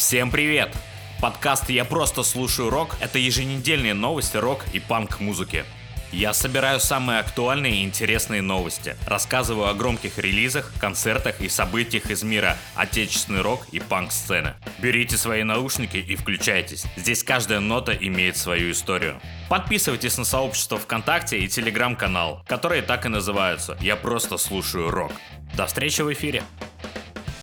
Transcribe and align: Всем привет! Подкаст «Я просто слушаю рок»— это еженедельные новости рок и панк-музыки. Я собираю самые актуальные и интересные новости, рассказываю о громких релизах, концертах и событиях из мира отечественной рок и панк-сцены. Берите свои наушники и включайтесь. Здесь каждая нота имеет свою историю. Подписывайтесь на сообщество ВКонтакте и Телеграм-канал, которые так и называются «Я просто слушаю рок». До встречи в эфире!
Всем 0.00 0.30
привет! 0.30 0.74
Подкаст 1.20 1.68
«Я 1.68 1.84
просто 1.84 2.22
слушаю 2.22 2.70
рок»— 2.70 2.96
это 3.00 3.18
еженедельные 3.18 3.92
новости 3.92 4.38
рок 4.38 4.64
и 4.72 4.80
панк-музыки. 4.80 5.66
Я 6.10 6.32
собираю 6.32 6.80
самые 6.80 7.20
актуальные 7.20 7.74
и 7.74 7.84
интересные 7.84 8.40
новости, 8.40 8.96
рассказываю 9.06 9.68
о 9.68 9.74
громких 9.74 10.16
релизах, 10.16 10.72
концертах 10.80 11.42
и 11.42 11.50
событиях 11.50 12.10
из 12.10 12.22
мира 12.22 12.56
отечественной 12.76 13.42
рок 13.42 13.66
и 13.72 13.78
панк-сцены. 13.78 14.54
Берите 14.78 15.18
свои 15.18 15.42
наушники 15.42 15.98
и 15.98 16.16
включайтесь. 16.16 16.84
Здесь 16.96 17.22
каждая 17.22 17.60
нота 17.60 17.92
имеет 17.92 18.38
свою 18.38 18.70
историю. 18.70 19.20
Подписывайтесь 19.50 20.16
на 20.16 20.24
сообщество 20.24 20.78
ВКонтакте 20.78 21.38
и 21.38 21.46
Телеграм-канал, 21.46 22.42
которые 22.48 22.80
так 22.80 23.04
и 23.04 23.10
называются 23.10 23.76
«Я 23.82 23.96
просто 23.96 24.38
слушаю 24.38 24.90
рок». 24.90 25.12
До 25.54 25.66
встречи 25.66 26.00
в 26.00 26.10
эфире! 26.10 26.42